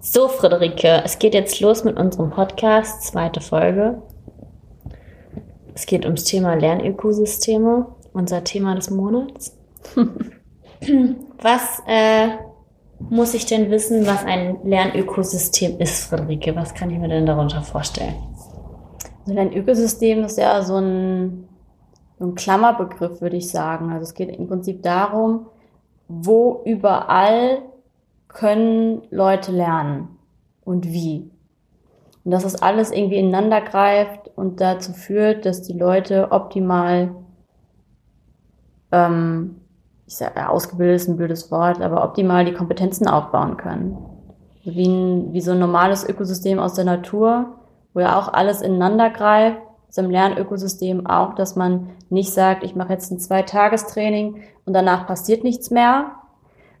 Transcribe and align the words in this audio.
So, 0.00 0.28
Friederike, 0.28 1.02
es 1.04 1.18
geht 1.18 1.34
jetzt 1.34 1.60
los 1.60 1.82
mit 1.82 1.98
unserem 1.98 2.30
Podcast, 2.30 3.02
zweite 3.02 3.40
Folge. 3.40 4.00
Es 5.74 5.86
geht 5.86 6.04
ums 6.04 6.22
Thema 6.22 6.54
Lernökosysteme, 6.54 7.86
unser 8.12 8.44
Thema 8.44 8.76
des 8.76 8.90
Monats. 8.90 9.56
was 11.42 11.82
äh, 11.88 12.28
muss 13.00 13.34
ich 13.34 13.46
denn 13.46 13.72
wissen, 13.72 14.06
was 14.06 14.24
ein 14.24 14.58
Lernökosystem 14.62 15.80
ist, 15.80 16.04
Friederike? 16.04 16.54
Was 16.54 16.74
kann 16.74 16.90
ich 16.90 16.98
mir 16.98 17.08
denn 17.08 17.26
darunter 17.26 17.62
vorstellen? 17.62 18.14
Also 19.26 19.38
ein 19.38 19.52
Ökosystem 19.52 20.22
ist 20.22 20.38
ja 20.38 20.62
so 20.62 20.76
ein, 20.76 21.48
so 22.20 22.26
ein 22.26 22.34
Klammerbegriff, 22.36 23.20
würde 23.20 23.36
ich 23.36 23.50
sagen. 23.50 23.90
Also 23.90 24.04
es 24.04 24.14
geht 24.14 24.28
im 24.28 24.46
Prinzip 24.46 24.80
darum, 24.84 25.46
wo 26.06 26.62
überall 26.64 27.62
können 28.28 29.02
Leute 29.10 29.52
lernen 29.52 30.18
und 30.64 30.86
wie. 30.86 31.30
Und 32.24 32.30
dass 32.30 32.42
das 32.42 32.60
alles 32.60 32.92
irgendwie 32.92 33.16
ineinander 33.16 33.60
greift 33.60 34.30
und 34.36 34.60
dazu 34.60 34.92
führt, 34.92 35.46
dass 35.46 35.62
die 35.62 35.72
Leute 35.72 36.30
optimal, 36.30 37.14
ähm, 38.92 39.56
ich 40.06 40.16
sage, 40.16 40.48
ausgebildet 40.48 40.96
ist 40.96 41.08
ein 41.08 41.16
blödes 41.16 41.50
Wort, 41.50 41.80
aber 41.80 42.04
optimal 42.04 42.44
die 42.44 42.52
Kompetenzen 42.52 43.08
aufbauen 43.08 43.56
können. 43.56 43.96
Wie, 44.64 44.86
ein, 44.86 45.32
wie 45.32 45.40
so 45.40 45.52
ein 45.52 45.58
normales 45.58 46.06
Ökosystem 46.06 46.58
aus 46.58 46.74
der 46.74 46.84
Natur, 46.84 47.56
wo 47.94 48.00
ja 48.00 48.18
auch 48.18 48.32
alles 48.32 48.60
ineinander 48.60 49.08
greift, 49.10 49.58
ist 49.88 49.98
im 49.98 50.10
Lernökosystem 50.10 51.06
auch, 51.06 51.34
dass 51.34 51.56
man 51.56 51.90
nicht 52.10 52.32
sagt, 52.32 52.62
ich 52.62 52.76
mache 52.76 52.92
jetzt 52.92 53.10
ein 53.10 53.18
Zwei-Tagestraining 53.18 54.42
und 54.66 54.74
danach 54.74 55.06
passiert 55.06 55.44
nichts 55.44 55.70
mehr, 55.70 56.12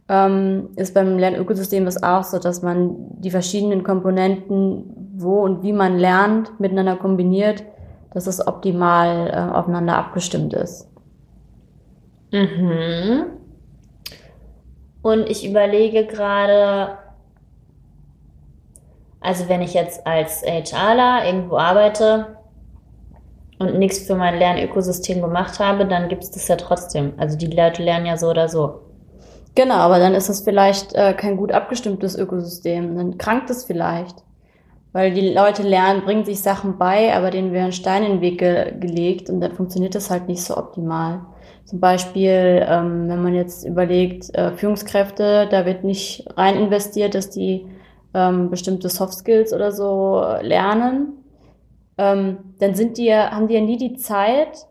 ähm, 0.08 0.70
ist 0.76 0.94
beim 0.94 1.18
Lernökosystem 1.18 1.84
das 1.84 2.02
auch 2.02 2.24
so, 2.24 2.38
dass 2.38 2.62
man 2.62 2.96
die 3.20 3.30
verschiedenen 3.30 3.82
Komponenten, 3.84 5.12
wo 5.16 5.40
und 5.40 5.62
wie 5.62 5.72
man 5.72 5.98
lernt, 5.98 6.58
miteinander 6.58 6.96
kombiniert, 6.96 7.62
dass 8.14 8.26
es 8.26 8.46
optimal 8.46 9.30
äh, 9.30 9.54
aufeinander 9.54 9.96
abgestimmt 9.96 10.54
ist. 10.54 10.88
Mhm. 12.32 13.26
Und 15.02 15.28
ich 15.28 15.48
überlege 15.48 16.06
gerade, 16.06 16.98
also 19.20 19.48
wenn 19.48 19.62
ich 19.62 19.74
jetzt 19.74 20.06
als 20.06 20.42
HRler 20.42 21.26
irgendwo 21.26 21.56
arbeite 21.56 22.38
und 23.58 23.78
nichts 23.78 24.06
für 24.06 24.14
mein 24.14 24.38
Lernökosystem 24.38 25.20
gemacht 25.20 25.58
habe, 25.58 25.86
dann 25.86 26.08
gibt 26.08 26.24
es 26.24 26.30
das 26.30 26.48
ja 26.48 26.56
trotzdem. 26.56 27.12
Also 27.18 27.36
die 27.36 27.46
Leute 27.46 27.82
lernen 27.82 28.06
ja 28.06 28.16
so 28.16 28.28
oder 28.28 28.48
so. 28.48 28.87
Genau, 29.58 29.74
aber 29.74 29.98
dann 29.98 30.14
ist 30.14 30.28
es 30.28 30.42
vielleicht 30.42 30.94
äh, 30.94 31.14
kein 31.14 31.36
gut 31.36 31.50
abgestimmtes 31.50 32.16
Ökosystem. 32.16 32.94
Dann 32.94 33.18
krankt 33.18 33.50
es 33.50 33.64
vielleicht. 33.64 34.22
Weil 34.92 35.12
die 35.12 35.34
Leute 35.34 35.64
lernen, 35.64 36.04
bringen 36.04 36.24
sich 36.24 36.40
Sachen 36.40 36.78
bei, 36.78 37.12
aber 37.12 37.32
denen 37.32 37.52
werden 37.52 37.72
Steine 37.72 38.06
in 38.06 38.12
den 38.12 38.20
Weg 38.20 38.38
ge 38.38 38.78
gelegt 38.78 39.28
und 39.28 39.40
dann 39.40 39.56
funktioniert 39.56 39.96
das 39.96 40.10
halt 40.10 40.28
nicht 40.28 40.44
so 40.44 40.56
optimal. 40.56 41.22
Zum 41.64 41.80
Beispiel, 41.80 42.64
ähm, 42.68 43.08
wenn 43.08 43.20
man 43.20 43.34
jetzt 43.34 43.66
überlegt, 43.66 44.32
äh, 44.32 44.52
Führungskräfte, 44.52 45.48
da 45.50 45.66
wird 45.66 45.82
nicht 45.82 46.28
rein 46.36 46.54
investiert, 46.54 47.16
dass 47.16 47.28
die 47.28 47.66
ähm, 48.14 48.50
bestimmte 48.50 48.88
Soft 48.88 49.14
Skills 49.14 49.52
oder 49.52 49.72
so 49.72 50.24
lernen, 50.40 51.14
ähm, 51.98 52.54
dann 52.60 52.76
sind 52.76 52.96
die, 52.96 53.12
haben 53.12 53.48
die 53.48 53.54
ja 53.54 53.60
nie 53.60 53.76
die 53.76 53.96
Zeit, 53.96 54.68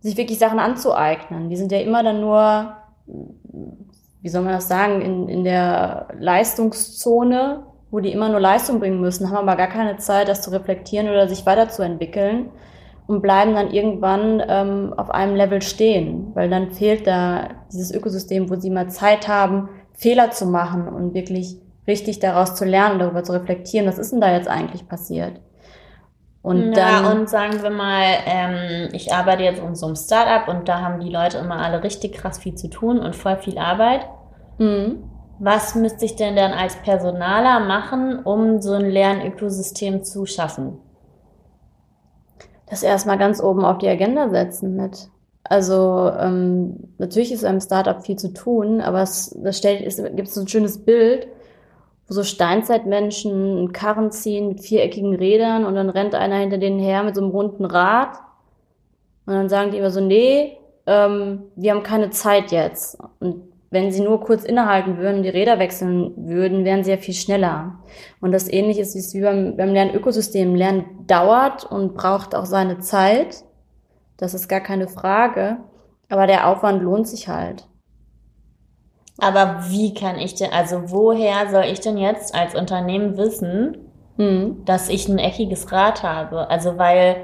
sich 0.00 0.18
wirklich 0.18 0.38
Sachen 0.38 0.58
anzueignen. 0.58 1.48
Die 1.48 1.56
sind 1.56 1.72
ja 1.72 1.80
immer 1.80 2.02
dann 2.02 2.20
nur 2.20 2.75
wie 3.06 4.28
soll 4.28 4.42
man 4.42 4.52
das 4.52 4.68
sagen, 4.68 5.02
in, 5.02 5.28
in 5.28 5.44
der 5.44 6.08
Leistungszone, 6.18 7.64
wo 7.90 8.00
die 8.00 8.12
immer 8.12 8.28
nur 8.28 8.40
Leistung 8.40 8.80
bringen 8.80 9.00
müssen, 9.00 9.30
haben 9.30 9.48
aber 9.48 9.56
gar 9.56 9.68
keine 9.68 9.98
Zeit, 9.98 10.28
das 10.28 10.42
zu 10.42 10.50
reflektieren 10.50 11.08
oder 11.08 11.28
sich 11.28 11.46
weiterzuentwickeln 11.46 12.50
und 13.06 13.22
bleiben 13.22 13.54
dann 13.54 13.70
irgendwann 13.70 14.42
ähm, 14.48 14.94
auf 14.96 15.10
einem 15.10 15.36
Level 15.36 15.62
stehen, 15.62 16.32
weil 16.34 16.50
dann 16.50 16.72
fehlt 16.72 17.06
da 17.06 17.50
dieses 17.72 17.92
Ökosystem, 17.94 18.50
wo 18.50 18.56
sie 18.56 18.70
mal 18.70 18.90
Zeit 18.90 19.28
haben, 19.28 19.68
Fehler 19.92 20.30
zu 20.32 20.46
machen 20.46 20.88
und 20.88 21.14
wirklich 21.14 21.58
richtig 21.86 22.18
daraus 22.18 22.54
zu 22.56 22.64
lernen, 22.64 22.98
darüber 22.98 23.22
zu 23.22 23.32
reflektieren, 23.32 23.86
was 23.86 23.98
ist 23.98 24.12
denn 24.12 24.20
da 24.20 24.32
jetzt 24.32 24.48
eigentlich 24.48 24.88
passiert. 24.88 25.40
Und 26.46 26.76
ja, 26.76 27.02
dann, 27.02 27.18
und 27.18 27.28
sagen 27.28 27.60
wir 27.60 27.70
mal, 27.70 28.04
ähm, 28.24 28.90
ich 28.92 29.12
arbeite 29.12 29.42
jetzt 29.42 29.60
in 29.60 29.74
so 29.74 29.86
einem 29.86 29.96
Startup 29.96 30.46
und 30.46 30.68
da 30.68 30.80
haben 30.80 31.00
die 31.00 31.10
Leute 31.10 31.38
immer 31.38 31.58
alle 31.58 31.82
richtig 31.82 32.12
krass 32.12 32.38
viel 32.38 32.54
zu 32.54 32.70
tun 32.70 33.00
und 33.00 33.16
voll 33.16 33.36
viel 33.38 33.58
Arbeit. 33.58 34.06
Mhm. 34.58 35.10
Was 35.40 35.74
müsste 35.74 36.04
ich 36.04 36.14
denn 36.14 36.36
dann 36.36 36.52
als 36.52 36.76
Personaler 36.76 37.58
machen, 37.58 38.20
um 38.22 38.62
so 38.62 38.74
ein 38.74 38.88
Lernökosystem 38.88 40.04
zu 40.04 40.24
schaffen? 40.24 40.78
Das 42.70 42.84
erstmal 42.84 43.18
ganz 43.18 43.42
oben 43.42 43.64
auf 43.64 43.78
die 43.78 43.88
Agenda 43.88 44.28
setzen 44.30 44.76
mit. 44.76 45.08
Also 45.42 46.12
ähm, 46.16 46.94
natürlich 46.98 47.32
ist 47.32 47.44
einem 47.44 47.60
Startup 47.60 48.00
viel 48.04 48.18
zu 48.20 48.32
tun, 48.32 48.80
aber 48.80 49.02
es, 49.02 49.36
das 49.42 49.58
stellt, 49.58 49.84
es 49.84 50.00
gibt 50.14 50.28
so 50.28 50.42
ein 50.42 50.48
schönes 50.48 50.84
Bild, 50.84 51.26
wo 52.08 52.14
so 52.14 52.22
Steinzeitmenschen 52.22 53.58
einen 53.58 53.72
Karren 53.72 54.12
ziehen 54.12 54.48
mit 54.48 54.60
viereckigen 54.60 55.14
Rädern 55.14 55.64
und 55.64 55.74
dann 55.74 55.90
rennt 55.90 56.14
einer 56.14 56.36
hinter 56.36 56.58
denen 56.58 56.78
her 56.78 57.02
mit 57.02 57.14
so 57.14 57.20
einem 57.20 57.30
runden 57.30 57.64
Rad. 57.64 58.18
Und 59.26 59.34
dann 59.34 59.48
sagen 59.48 59.72
die 59.72 59.78
immer 59.78 59.90
so, 59.90 60.00
nee, 60.00 60.56
ähm, 60.86 61.44
wir 61.56 61.72
haben 61.72 61.82
keine 61.82 62.10
Zeit 62.10 62.52
jetzt. 62.52 62.98
Und 63.18 63.42
wenn 63.70 63.90
sie 63.90 64.00
nur 64.00 64.20
kurz 64.20 64.44
innehalten 64.44 64.98
würden, 64.98 65.24
die 65.24 65.28
Räder 65.28 65.58
wechseln 65.58 66.12
würden, 66.16 66.64
wären 66.64 66.84
sie 66.84 66.92
ja 66.92 66.96
viel 66.96 67.14
schneller. 67.14 67.78
Und 68.20 68.30
das 68.32 68.48
ähnlich 68.48 68.78
ist 68.78 69.14
wie 69.14 69.20
beim, 69.20 69.56
beim 69.56 69.72
Lernökosystem. 69.72 70.54
Lernen 70.54 70.84
dauert 71.08 71.64
und 71.64 71.94
braucht 71.94 72.34
auch 72.36 72.46
seine 72.46 72.78
Zeit. 72.78 73.44
Das 74.16 74.32
ist 74.32 74.48
gar 74.48 74.60
keine 74.60 74.86
Frage. 74.86 75.58
Aber 76.08 76.28
der 76.28 76.46
Aufwand 76.46 76.82
lohnt 76.82 77.08
sich 77.08 77.28
halt. 77.28 77.66
Aber 79.18 79.64
wie 79.68 79.94
kann 79.94 80.18
ich 80.18 80.34
denn, 80.34 80.52
also 80.52 80.90
woher 80.90 81.50
soll 81.50 81.64
ich 81.64 81.80
denn 81.80 81.96
jetzt 81.96 82.34
als 82.34 82.54
Unternehmen 82.54 83.16
wissen, 83.16 83.78
mhm. 84.16 84.64
dass 84.64 84.88
ich 84.88 85.08
ein 85.08 85.18
eckiges 85.18 85.72
Rad 85.72 86.02
habe? 86.02 86.50
Also 86.50 86.76
weil 86.78 87.16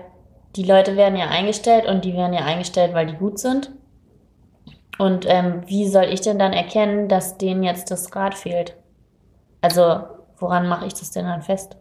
die 0.56 0.64
Leute 0.64 0.96
werden 0.96 1.18
ja 1.18 1.28
eingestellt 1.28 1.86
und 1.86 2.04
die 2.04 2.14
werden 2.14 2.34
ja 2.34 2.44
eingestellt, 2.44 2.94
weil 2.94 3.06
die 3.06 3.16
gut 3.16 3.38
sind. 3.38 3.72
Und 4.98 5.26
ähm, 5.28 5.62
wie 5.66 5.88
soll 5.88 6.04
ich 6.04 6.20
denn 6.20 6.38
dann 6.38 6.52
erkennen, 6.52 7.08
dass 7.08 7.38
denen 7.38 7.62
jetzt 7.62 7.90
das 7.90 8.14
Rad 8.14 8.34
fehlt? 8.34 8.76
Also 9.60 10.02
woran 10.38 10.68
mache 10.68 10.86
ich 10.86 10.94
das 10.94 11.10
denn 11.10 11.24
dann 11.24 11.42
fest? 11.42 11.76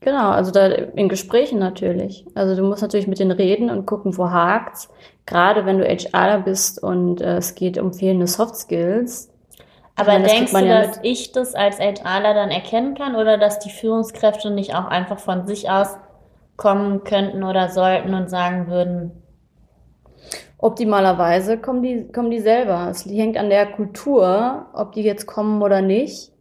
Genau, 0.00 0.30
also 0.30 0.50
da 0.50 0.66
in 0.66 1.08
Gesprächen 1.08 1.58
natürlich. 1.58 2.26
Also 2.34 2.54
du 2.54 2.62
musst 2.62 2.82
natürlich 2.82 3.06
mit 3.06 3.18
denen 3.18 3.30
reden 3.30 3.70
und 3.70 3.86
gucken, 3.86 4.16
wo 4.16 4.30
hakt's. 4.30 4.88
Gerade 5.24 5.66
wenn 5.66 5.78
du 5.78 5.84
HRler 5.84 6.40
bist 6.40 6.82
und 6.82 7.20
äh, 7.20 7.38
es 7.38 7.54
geht 7.54 7.78
um 7.78 7.92
fehlende 7.92 8.26
Soft 8.26 8.56
Skills. 8.56 9.32
Aber 9.96 10.12
meine, 10.12 10.28
denkst 10.28 10.52
du, 10.52 10.58
ja 10.58 10.82
dass 10.82 11.00
ich 11.02 11.32
das 11.32 11.54
als 11.54 11.78
HRler 11.78 12.34
dann 12.34 12.50
erkennen 12.50 12.94
kann 12.94 13.16
oder 13.16 13.38
dass 13.38 13.58
die 13.58 13.70
Führungskräfte 13.70 14.50
nicht 14.50 14.74
auch 14.74 14.84
einfach 14.84 15.18
von 15.18 15.46
sich 15.46 15.70
aus 15.70 15.96
kommen 16.56 17.02
könnten 17.04 17.42
oder 17.42 17.70
sollten 17.70 18.14
und 18.14 18.28
sagen 18.28 18.68
würden? 18.68 19.22
Optimalerweise 20.58 21.58
kommen 21.58 21.82
die, 21.82 22.08
kommen 22.12 22.30
die 22.30 22.40
selber. 22.40 22.88
Es 22.90 23.04
hängt 23.06 23.36
an 23.36 23.50
der 23.50 23.66
Kultur, 23.66 24.66
ob 24.74 24.92
die 24.92 25.02
jetzt 25.02 25.26
kommen 25.26 25.62
oder 25.62 25.80
nicht 25.80 26.32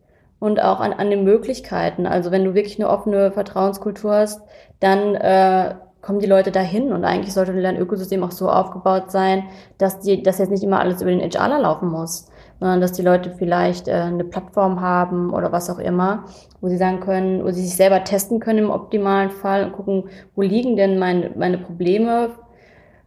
und 0.45 0.61
auch 0.61 0.79
an, 0.79 0.93
an 0.93 1.09
den 1.09 1.23
Möglichkeiten. 1.23 2.05
Also 2.05 2.31
wenn 2.31 2.45
du 2.45 2.53
wirklich 2.53 2.79
eine 2.79 2.89
offene 2.89 3.31
Vertrauenskultur 3.31 4.13
hast, 4.13 4.41
dann 4.79 5.15
äh, 5.15 5.75
kommen 6.01 6.19
die 6.19 6.27
Leute 6.27 6.51
dahin 6.51 6.93
und 6.93 7.03
eigentlich 7.03 7.33
sollte 7.33 7.51
ein 7.51 7.77
Ökosystem 7.77 8.23
auch 8.23 8.31
so 8.31 8.47
aufgebaut 8.47 9.09
sein, 9.11 9.45
dass 9.79 9.99
die, 10.01 10.21
dass 10.21 10.37
jetzt 10.37 10.51
nicht 10.51 10.63
immer 10.63 10.79
alles 10.79 11.01
über 11.01 11.09
den 11.09 11.19
HRler 11.19 11.59
laufen 11.59 11.89
muss, 11.89 12.27
sondern 12.59 12.79
dass 12.79 12.91
die 12.91 13.01
Leute 13.01 13.31
vielleicht 13.31 13.87
äh, 13.87 13.93
eine 13.93 14.23
Plattform 14.23 14.81
haben 14.81 15.33
oder 15.33 15.51
was 15.51 15.69
auch 15.71 15.79
immer, 15.79 16.25
wo 16.61 16.67
sie 16.67 16.77
sagen 16.77 16.99
können, 16.99 17.43
wo 17.43 17.49
sie 17.49 17.63
sich 17.63 17.75
selber 17.75 18.03
testen 18.03 18.39
können 18.39 18.59
im 18.59 18.69
optimalen 18.69 19.31
Fall 19.31 19.65
und 19.65 19.73
gucken, 19.73 20.03
wo 20.35 20.43
liegen 20.43 20.75
denn 20.75 20.99
mein, 20.99 21.31
meine 21.35 21.57
Probleme 21.57 22.29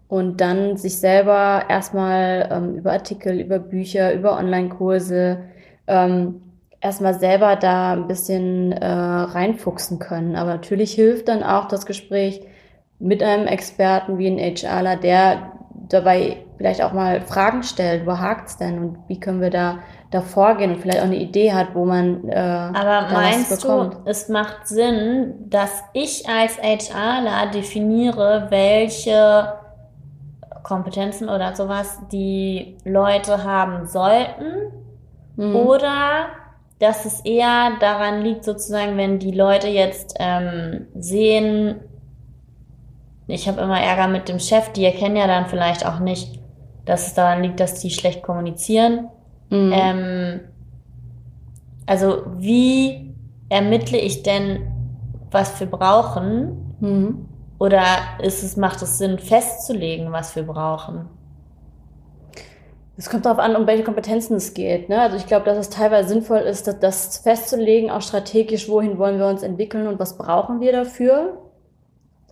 und 0.08 0.41
dann 0.41 0.76
sich 0.76 0.99
selber 0.99 1.67
erstmal 1.69 2.49
ähm, 2.50 2.75
über 2.75 2.93
Artikel, 2.93 3.41
über 3.41 3.61
Bücher, 3.61 4.12
über 4.12 4.37
Online-Kurse 4.37 5.38
ähm, 5.87 6.41
erstmal 6.81 7.19
selber 7.19 7.57
da 7.57 7.93
ein 7.93 8.07
bisschen 8.07 8.73
äh, 8.73 8.87
reinfuchsen 8.87 9.99
können. 9.99 10.37
Aber 10.37 10.51
natürlich 10.51 10.93
hilft 10.93 11.29
dann 11.29 11.43
auch 11.43 11.69
das 11.69 11.87
Gespräch 11.87 12.43
mit 12.99 13.23
einem 13.23 13.47
Experten 13.47 14.19
wie 14.19 14.29
ein 14.29 14.39
HRler, 14.39 14.97
der 14.97 15.53
dabei 15.89 16.45
vielleicht 16.57 16.83
auch 16.83 16.93
mal 16.93 17.21
Fragen 17.23 17.63
stellt, 17.63 18.07
wo 18.07 18.19
hakt's 18.19 18.57
denn 18.57 18.79
und 18.79 18.99
wie 19.07 19.21
können 19.21 19.41
wir 19.41 19.51
da, 19.51 19.79
da 20.11 20.21
vorgehen 20.21 20.73
und 20.73 20.81
vielleicht 20.81 20.99
auch 20.99 21.05
eine 21.05 21.17
Idee 21.17 21.53
hat, 21.53 21.75
wo 21.75 21.85
man 21.85 22.29
äh, 22.29 22.35
Aber 22.37 23.09
meinst 23.13 23.65
du, 23.65 23.91
es 24.05 24.29
macht 24.29 24.67
Sinn, 24.67 25.35
dass 25.49 25.85
ich 25.93 26.29
als 26.29 26.59
HRler 26.59 27.51
definiere, 27.53 28.49
welche 28.51 29.55
Kompetenzen 30.65 31.29
oder 31.29 31.55
sowas 31.55 32.01
die 32.11 32.77
Leute 32.85 33.45
haben 33.45 33.87
sollten? 33.87 34.73
Mhm. 35.37 35.55
Oder 35.55 36.27
dass 36.79 37.05
es 37.05 37.21
eher 37.21 37.73
daran 37.81 38.23
liegt, 38.23 38.45
sozusagen, 38.45 38.97
wenn 38.97 39.19
die 39.19 39.33
Leute 39.33 39.69
jetzt 39.69 40.15
ähm, 40.19 40.87
sehen, 40.95 41.81
ich 43.27 43.49
habe 43.49 43.61
immer 43.61 43.81
Ärger 43.81 44.09
mit 44.09 44.29
dem 44.29 44.39
Chef, 44.39 44.71
die 44.71 44.85
erkennen 44.85 45.17
ja 45.17 45.27
dann 45.27 45.47
vielleicht 45.47 45.85
auch 45.85 45.99
nicht, 45.99 46.39
dass 46.85 47.09
es 47.09 47.15
daran 47.15 47.43
liegt, 47.43 47.61
dass 47.61 47.81
die 47.81 47.91
schlecht 47.91 48.23
kommunizieren. 48.23 49.09
Mhm. 49.51 49.73
Ähm, 49.75 50.41
also 51.87 52.23
wie 52.37 53.15
ermittle 53.49 53.99
ich 53.99 54.23
denn, 54.23 54.71
was 55.31 55.59
wir 55.61 55.67
brauchen? 55.67 56.75
Mhm. 56.81 57.29
Oder 57.59 57.83
ist 58.23 58.43
es, 58.45 58.57
macht 58.57 58.81
es 58.83 58.99
Sinn, 58.99 59.19
festzulegen, 59.19 60.13
was 60.13 60.37
wir 60.37 60.45
brauchen? 60.45 61.07
Es 62.99 63.09
kommt 63.09 63.27
darauf 63.27 63.39
an, 63.39 63.55
um 63.55 63.69
welche 63.69 63.85
Kompetenzen 63.85 64.37
es 64.37 64.55
geht. 64.55 64.89
Ne? 64.89 65.00
Also 65.00 65.17
ich 65.17 65.29
glaube, 65.29 65.45
dass 65.45 65.56
es 65.56 65.71
teilweise 65.71 66.09
sinnvoll 66.09 66.39
ist, 66.39 66.67
das, 66.67 66.81
das 66.81 67.19
festzulegen, 67.19 67.93
auch 67.93 68.03
strategisch, 68.03 68.69
wohin 68.69 68.99
wollen 68.99 69.21
wir 69.21 69.29
uns 69.29 69.45
entwickeln 69.45 69.87
und 69.87 70.00
was 70.00 70.19
brauchen 70.19 70.61
wir 70.61 70.73
dafür. 70.73 71.39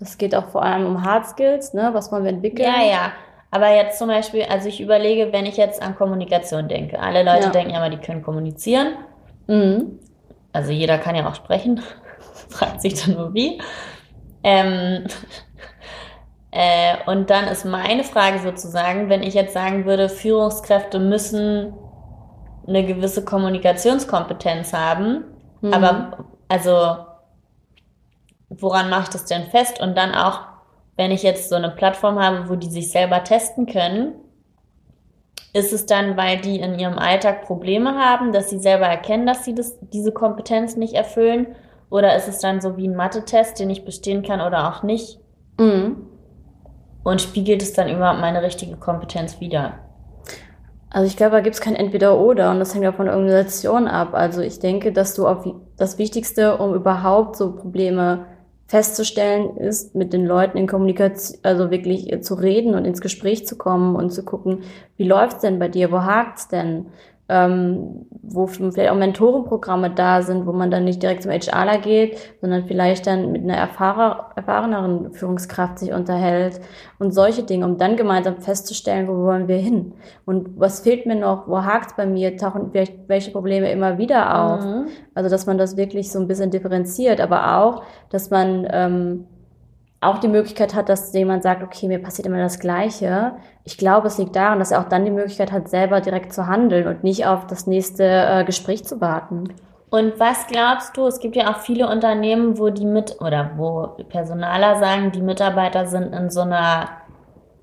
Das 0.00 0.18
geht 0.18 0.34
auch 0.34 0.48
vor 0.48 0.64
allem 0.64 0.84
um 0.84 1.04
Hard 1.04 1.26
Skills, 1.28 1.72
ne? 1.72 1.90
was 1.92 2.10
wollen 2.10 2.24
wir 2.24 2.32
entwickeln. 2.32 2.68
Ja, 2.68 2.84
ja. 2.84 3.12
Aber 3.52 3.72
jetzt 3.76 3.98
zum 3.98 4.08
Beispiel, 4.08 4.42
also 4.42 4.68
ich 4.68 4.80
überlege, 4.80 5.32
wenn 5.32 5.46
ich 5.46 5.56
jetzt 5.56 5.80
an 5.80 5.94
Kommunikation 5.94 6.66
denke. 6.66 6.98
Alle 6.98 7.22
Leute 7.22 7.44
ja. 7.44 7.50
denken 7.50 7.70
ja 7.70 7.78
immer, 7.78 7.96
die 7.96 8.04
können 8.04 8.24
kommunizieren. 8.24 8.88
Mhm. 9.46 10.00
Also 10.52 10.72
jeder 10.72 10.98
kann 10.98 11.14
ja 11.14 11.28
auch 11.28 11.36
sprechen. 11.36 11.80
Fragt 12.48 12.82
sich 12.82 13.00
dann 13.00 13.14
nur 13.14 13.32
wie. 13.34 13.60
Ähm, 14.42 15.04
äh, 16.50 16.96
und 17.06 17.30
dann 17.30 17.44
ist 17.44 17.64
meine 17.64 18.04
Frage 18.04 18.38
sozusagen, 18.38 19.08
wenn 19.08 19.22
ich 19.22 19.34
jetzt 19.34 19.52
sagen 19.52 19.84
würde, 19.84 20.08
Führungskräfte 20.08 20.98
müssen 20.98 21.74
eine 22.66 22.84
gewisse 22.84 23.24
Kommunikationskompetenz 23.24 24.72
haben, 24.72 25.24
mhm. 25.60 25.72
aber 25.72 26.24
also 26.48 26.98
woran 28.48 28.90
mache 28.90 29.04
ich 29.04 29.08
das 29.08 29.24
denn 29.26 29.44
fest? 29.46 29.80
Und 29.80 29.96
dann 29.96 30.14
auch, 30.14 30.40
wenn 30.96 31.10
ich 31.10 31.22
jetzt 31.22 31.48
so 31.48 31.56
eine 31.56 31.70
Plattform 31.70 32.18
habe, 32.18 32.48
wo 32.48 32.56
die 32.56 32.70
sich 32.70 32.90
selber 32.90 33.22
testen 33.24 33.66
können, 33.66 34.14
ist 35.52 35.72
es 35.72 35.86
dann, 35.86 36.16
weil 36.16 36.38
die 36.38 36.60
in 36.60 36.78
ihrem 36.78 36.98
Alltag 36.98 37.42
Probleme 37.42 37.94
haben, 37.94 38.32
dass 38.32 38.50
sie 38.50 38.58
selber 38.58 38.86
erkennen, 38.86 39.26
dass 39.26 39.44
sie 39.44 39.54
das, 39.54 39.78
diese 39.80 40.12
Kompetenz 40.12 40.76
nicht 40.76 40.94
erfüllen? 40.94 41.48
Oder 41.88 42.16
ist 42.16 42.28
es 42.28 42.40
dann 42.40 42.60
so 42.60 42.76
wie 42.76 42.88
ein 42.88 42.96
Mathe-Test, 42.96 43.58
den 43.58 43.70
ich 43.70 43.84
bestehen 43.84 44.22
kann 44.22 44.40
oder 44.40 44.68
auch 44.68 44.82
nicht? 44.82 45.18
Mhm. 45.58 46.06
Und 47.06 47.22
spiegelt 47.22 47.62
es 47.62 47.72
dann 47.72 47.88
überhaupt 47.88 48.20
meine 48.20 48.42
richtige 48.42 48.74
Kompetenz 48.74 49.38
wieder? 49.38 49.74
Also 50.90 51.06
ich 51.06 51.16
glaube, 51.16 51.36
da 51.36 51.40
gibt 51.40 51.54
es 51.54 51.60
kein 51.60 51.76
Entweder-Oder 51.76 52.50
und 52.50 52.58
das 52.58 52.74
hängt 52.74 52.82
ja 52.82 52.90
von 52.90 53.06
der 53.06 53.14
Organisation 53.14 53.86
ab. 53.86 54.08
Also 54.14 54.40
ich 54.40 54.58
denke, 54.58 54.90
dass 54.90 55.14
du 55.14 55.24
auf 55.24 55.46
das 55.76 55.98
Wichtigste, 55.98 56.56
um 56.56 56.74
überhaupt 56.74 57.36
so 57.36 57.54
Probleme 57.54 58.26
festzustellen 58.66 59.56
ist, 59.56 59.94
mit 59.94 60.12
den 60.12 60.26
Leuten 60.26 60.58
in 60.58 60.66
Kommunikation, 60.66 61.38
also 61.44 61.70
wirklich 61.70 62.24
zu 62.24 62.34
reden 62.34 62.74
und 62.74 62.84
ins 62.84 63.00
Gespräch 63.00 63.46
zu 63.46 63.56
kommen 63.56 63.94
und 63.94 64.10
zu 64.10 64.24
gucken, 64.24 64.64
wie 64.96 65.06
läuft's 65.06 65.42
denn 65.42 65.60
bei 65.60 65.68
dir, 65.68 65.92
wo 65.92 66.02
hakt's 66.02 66.48
denn? 66.48 66.86
Ähm, 67.28 68.06
wo 68.22 68.46
vielleicht 68.46 68.90
auch 68.90 68.96
Mentorenprogramme 68.96 69.90
da 69.90 70.22
sind, 70.22 70.46
wo 70.46 70.52
man 70.52 70.70
dann 70.70 70.84
nicht 70.84 71.02
direkt 71.02 71.22
zum 71.22 71.32
HRler 71.32 71.78
geht, 71.78 72.18
sondern 72.40 72.66
vielleicht 72.66 73.06
dann 73.06 73.32
mit 73.32 73.42
einer 73.42 73.56
erfahrer, 73.56 74.30
erfahreneren 74.36 75.12
Führungskraft 75.12 75.78
sich 75.78 75.92
unterhält 75.92 76.60
und 76.98 77.12
solche 77.12 77.42
Dinge, 77.42 77.64
um 77.66 77.78
dann 77.78 77.96
gemeinsam 77.96 78.40
festzustellen, 78.40 79.08
wo 79.08 79.24
wollen 79.24 79.48
wir 79.48 79.56
hin 79.56 79.94
und 80.24 80.58
was 80.58 80.80
fehlt 80.80 81.06
mir 81.06 81.16
noch, 81.16 81.48
wo 81.48 81.62
hakt 81.62 81.96
bei 81.96 82.06
mir, 82.06 82.36
tauchen 82.36 82.70
vielleicht 82.70 83.08
welche 83.08 83.32
Probleme 83.32 83.70
immer 83.72 83.98
wieder 83.98 84.42
auf. 84.44 84.64
Mhm. 84.64 84.86
Also 85.14 85.28
dass 85.28 85.46
man 85.46 85.58
das 85.58 85.76
wirklich 85.76 86.12
so 86.12 86.20
ein 86.20 86.28
bisschen 86.28 86.50
differenziert, 86.50 87.20
aber 87.20 87.58
auch, 87.58 87.82
dass 88.10 88.30
man 88.30 88.66
ähm, 88.70 89.26
auch 90.00 90.18
die 90.18 90.28
Möglichkeit 90.28 90.74
hat, 90.74 90.88
dass 90.88 91.12
jemand 91.12 91.42
sagt, 91.42 91.62
okay, 91.62 91.88
mir 91.88 92.00
passiert 92.00 92.26
immer 92.26 92.38
das 92.38 92.58
Gleiche. 92.58 93.32
Ich 93.64 93.78
glaube, 93.78 94.08
es 94.08 94.18
liegt 94.18 94.36
daran, 94.36 94.58
dass 94.58 94.70
er 94.70 94.80
auch 94.80 94.88
dann 94.88 95.04
die 95.04 95.10
Möglichkeit 95.10 95.52
hat, 95.52 95.68
selber 95.68 96.00
direkt 96.00 96.32
zu 96.32 96.46
handeln 96.46 96.86
und 96.86 97.02
nicht 97.02 97.26
auf 97.26 97.46
das 97.46 97.66
nächste 97.66 98.04
äh, 98.04 98.44
Gespräch 98.44 98.84
zu 98.84 99.00
warten. 99.00 99.44
Und 99.88 100.18
was 100.20 100.46
glaubst 100.48 100.96
du, 100.96 101.06
es 101.06 101.20
gibt 101.20 101.36
ja 101.36 101.50
auch 101.50 101.60
viele 101.60 101.88
Unternehmen, 101.88 102.58
wo 102.58 102.70
die 102.70 102.84
mit 102.84 103.20
oder 103.20 103.52
wo 103.56 104.04
Personaler 104.08 104.78
sagen, 104.78 105.12
die 105.12 105.22
Mitarbeiter 105.22 105.86
sind 105.86 106.12
in 106.12 106.28
so 106.28 106.40
einer 106.40 106.90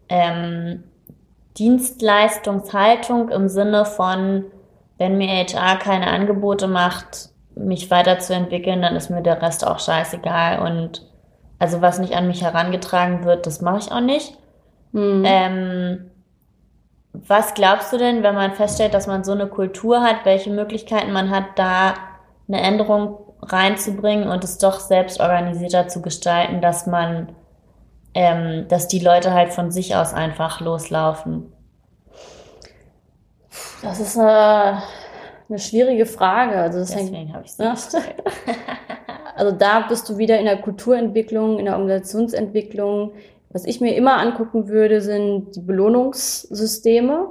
ähm, 0.09 0.83
Dienstleistungshaltung 1.57 3.29
im 3.29 3.49
Sinne 3.49 3.85
von, 3.85 4.45
wenn 4.97 5.17
mir 5.17 5.27
HR 5.27 5.77
keine 5.77 6.07
Angebote 6.07 6.67
macht, 6.67 7.29
mich 7.55 7.91
weiterzuentwickeln, 7.91 8.81
dann 8.81 8.95
ist 8.95 9.09
mir 9.09 9.21
der 9.21 9.41
Rest 9.41 9.67
auch 9.67 9.79
scheißegal 9.79 10.59
und 10.67 11.05
also 11.63 11.81
was 11.81 11.97
nicht 11.97 12.13
an 12.13 12.27
mich 12.27 12.43
herangetragen 12.43 13.23
wird, 13.23 13.47
das 13.47 13.61
mache 13.61 13.77
ich 13.79 13.89
auch 13.89 14.01
nicht. 14.01 14.37
Mhm. 14.91 15.23
Ähm, 15.25 16.11
was 17.13 17.53
glaubst 17.53 17.93
du 17.93 17.97
denn, 17.97 18.21
wenn 18.21 18.35
man 18.35 18.51
feststellt, 18.53 18.93
dass 18.93 19.07
man 19.07 19.23
so 19.23 19.31
eine 19.31 19.47
Kultur 19.47 20.01
hat, 20.01 20.25
welche 20.25 20.49
Möglichkeiten 20.49 21.13
man 21.13 21.29
hat, 21.29 21.45
da 21.55 21.93
eine 22.49 22.59
Änderung 22.59 23.17
reinzubringen 23.41 24.27
und 24.27 24.43
es 24.43 24.57
doch 24.57 24.81
selbst 24.81 25.21
organisierter 25.21 25.87
zu 25.87 26.01
gestalten, 26.01 26.59
dass 26.59 26.85
man, 26.85 27.31
ähm, 28.13 28.67
dass 28.67 28.89
die 28.89 28.99
Leute 28.99 29.33
halt 29.33 29.53
von 29.53 29.71
sich 29.71 29.95
aus 29.95 30.13
einfach 30.13 30.59
loslaufen? 30.59 31.49
Das 33.81 34.01
ist 34.01 34.17
eine, 34.17 34.83
eine 35.47 35.59
schwierige 35.59 36.05
Frage. 36.05 36.57
Also 36.57 36.79
Deswegen 36.79 37.33
habe 37.33 37.45
ich 37.45 37.51
es 37.51 37.57
ne? 37.57 37.73
Also 39.35 39.55
da 39.55 39.81
bist 39.87 40.09
du 40.09 40.17
wieder 40.17 40.39
in 40.39 40.45
der 40.45 40.57
Kulturentwicklung, 40.57 41.59
in 41.59 41.65
der 41.65 41.75
Organisationsentwicklung. 41.75 43.11
Was 43.49 43.65
ich 43.65 43.81
mir 43.81 43.95
immer 43.95 44.17
angucken 44.17 44.67
würde, 44.67 45.01
sind 45.01 45.55
die 45.55 45.61
Belohnungssysteme. 45.61 47.27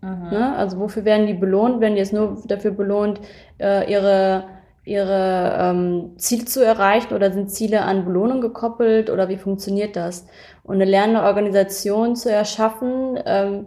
Mhm. 0.00 0.28
Ne? 0.30 0.56
Also 0.56 0.78
wofür 0.78 1.04
werden 1.04 1.26
die 1.26 1.34
belohnt? 1.34 1.80
Werden 1.80 1.94
die 1.94 2.00
jetzt 2.00 2.12
nur 2.12 2.42
dafür 2.46 2.70
belohnt, 2.70 3.20
äh, 3.58 3.90
ihre 3.90 4.44
ihre 4.86 5.56
ähm, 5.58 6.12
Ziele 6.16 6.44
zu 6.44 6.64
erreichen 6.64 7.12
oder 7.12 7.32
sind 7.32 7.50
Ziele 7.50 7.82
an 7.82 8.04
Belohnung 8.04 8.40
gekoppelt 8.40 9.10
oder 9.10 9.28
wie 9.28 9.36
funktioniert 9.36 9.96
das? 9.96 10.26
Und 10.62 10.76
eine 10.76 10.84
lernende 10.84 11.22
Organisation 11.22 12.14
zu 12.14 12.30
erschaffen, 12.30 13.18
ähm, 13.26 13.66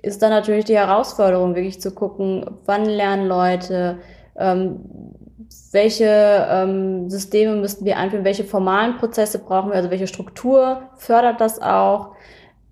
ist 0.00 0.22
dann 0.22 0.30
natürlich 0.30 0.64
die 0.64 0.76
Herausforderung, 0.76 1.54
wirklich 1.54 1.82
zu 1.82 1.90
gucken, 1.90 2.46
wann 2.64 2.86
lernen 2.86 3.26
Leute, 3.26 3.98
ähm, 4.36 4.80
welche 5.72 6.46
ähm, 6.50 7.10
Systeme 7.10 7.56
müssten 7.56 7.84
wir 7.84 7.98
einführen, 7.98 8.24
welche 8.24 8.44
formalen 8.44 8.96
Prozesse 8.96 9.38
brauchen 9.38 9.70
wir, 9.70 9.76
also 9.76 9.90
welche 9.90 10.06
Struktur 10.06 10.82
fördert 10.96 11.40
das 11.40 11.60
auch. 11.60 12.12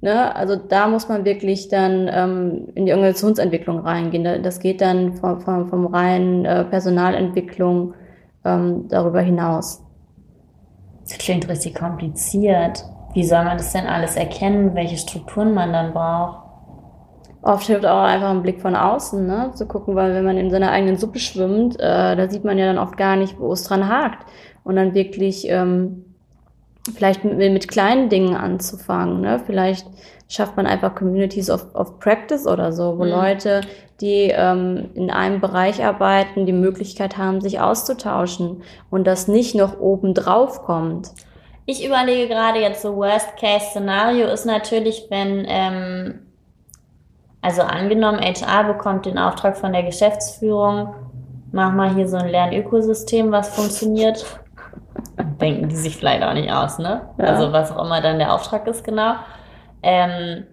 Ne? 0.01 0.35
Also 0.35 0.57
da 0.57 0.89
muss 0.89 1.09
man 1.09 1.25
wirklich 1.25 1.69
dann 1.69 2.09
ähm, 2.13 2.69
in 2.75 2.87
die 2.87 2.93
Organisationsentwicklung 2.93 3.81
reingehen. 3.81 4.43
Das 4.43 4.61
geht 4.61 4.81
dann 4.81 5.15
vom, 5.15 5.41
vom, 5.41 5.69
vom 5.69 5.87
reinen 5.87 6.45
äh, 6.45 6.65
Personalentwicklung 6.65 7.95
ähm, 8.45 8.87
darüber 8.89 9.21
hinaus. 9.21 9.83
Das 11.03 11.19
klingt 11.19 11.49
richtig 11.49 11.75
kompliziert. 11.75 12.85
Wie 13.15 13.25
soll 13.25 13.45
man 13.45 13.57
das 13.57 13.73
denn 13.73 13.87
alles 13.87 14.17
erkennen, 14.17 14.75
welche 14.75 14.97
Strukturen 14.97 15.55
man 15.55 15.73
dann 15.73 15.93
braucht? 15.93 16.46
Oft 17.47 17.69
hilft 17.69 17.87
auch 17.87 18.03
einfach 18.03 18.31
ein 18.31 18.43
Blick 18.43 18.61
von 18.61 18.75
außen, 18.75 19.25
ne? 19.25 19.53
zu 19.55 19.67
gucken, 19.67 19.95
weil 19.95 20.13
wenn 20.15 20.25
man 20.25 20.37
in 20.37 20.51
seiner 20.51 20.73
eigenen 20.73 20.97
Suppe 20.97 21.21
schwimmt, 21.21 21.79
äh, 21.79 22.17
da 22.17 22.29
sieht 22.29 22.43
man 22.43 22.59
ja 22.59 22.67
dann 22.67 22.77
oft 22.77 22.97
gar 22.97 23.15
nicht, 23.15 23.39
wo 23.39 23.53
es 23.53 23.63
dran 23.63 23.89
hakt. 23.89 24.27
Und 24.65 24.75
dann 24.75 24.95
wirklich 24.95 25.49
ähm, 25.49 26.07
vielleicht 26.93 27.23
mit, 27.23 27.39
mit 27.39 27.69
kleinen 27.69 28.09
Dingen 28.09 28.35
anzufangen. 28.35 29.21
Ne? 29.21 29.41
Vielleicht 29.47 29.87
schafft 30.29 30.57
man 30.57 30.67
einfach 30.67 30.97
Communities 30.97 31.49
of, 31.49 31.73
of 31.73 32.01
Practice 32.01 32.49
oder 32.49 32.73
so, 32.73 32.99
wo 32.99 33.05
mhm. 33.05 33.11
Leute, 33.11 33.61
die 34.01 34.33
ähm, 34.35 34.91
in 34.95 35.13
einem 35.13 35.41
Bereich 35.41 35.85
arbeiten, 35.85 36.47
die 36.47 36.53
Möglichkeit 36.53 37.17
haben, 37.17 37.41
sich 37.41 37.61
auszutauschen 37.61 38.65
und 38.91 39.07
das 39.07 39.29
nicht 39.29 39.55
noch 39.55 39.79
oben 39.79 40.15
drauf 40.15 40.65
kommt. 40.65 41.13
Ich 41.65 41.87
überlege 41.87 42.27
gerade 42.27 42.59
jetzt 42.59 42.83
so 42.83 42.97
Worst-Case-Szenario 42.97 44.27
ist 44.27 44.47
natürlich, 44.47 45.07
wenn 45.11 45.47
ähm, 45.49 46.26
also 47.43 47.63
angenommen, 47.63 48.21
HR 48.21 48.65
bekommt 48.65 49.07
den 49.07 49.19
Auftrag 49.19 49.57
von 49.57 49.73
der 49.73 49.83
Geschäftsführung, 49.83 50.95
mach 51.53 51.73
mal 51.73 51.95
hier 51.95 52.09
so 52.09 52.17
ein 52.17 52.29
Lernökosystem, 52.29 53.31
was 53.33 53.55
funktioniert. 53.55 54.25
Denken 55.41 55.69
die 55.69 55.77
sich 55.77 55.97
vielleicht 55.97 56.23
auch 56.23 56.35
nicht 56.35 56.51
aus, 56.51 56.79
ne? 56.79 57.09
Ja. 57.19 57.25
Also 57.27 57.53
was 57.53 57.71
auch 57.71 57.85
immer 57.85 58.01
dann 58.01 58.19
der 58.19 58.33
Auftrag 58.33 58.67
ist, 58.67 58.85
genau. 58.85 59.15
Ähm, 59.83 60.45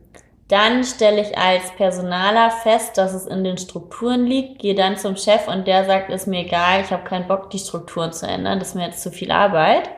dann 0.50 0.84
stelle 0.84 1.22
ich 1.22 1.38
als 1.38 1.72
Personaler 1.78 2.52
fest, 2.52 2.98
dass 2.98 3.14
es 3.14 3.26
in 3.26 3.44
den 3.44 3.58
Strukturen 3.58 4.26
liegt, 4.26 4.60
gehe 4.60 4.76
dann 4.76 4.98
zum 4.98 5.16
Chef 5.16 5.48
und 5.48 5.68
der 5.68 5.86
sagt, 5.86 6.12
ist 6.12 6.28
mir 6.28 6.42
egal, 6.42 6.82
ich 6.82 6.92
habe 6.92 7.04
keinen 7.04 7.28
Bock, 7.28 7.50
die 7.50 7.60
Strukturen 7.60 8.12
zu 8.12 8.28
ändern, 8.28 8.60
das 8.60 8.70
ist 8.70 8.76
mir 8.76 8.86
jetzt 8.86 9.02
zu 9.02 9.10
viel 9.10 9.32
Arbeit. 9.32 9.90